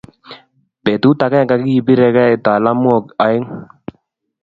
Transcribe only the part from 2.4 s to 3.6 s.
talamwok aeng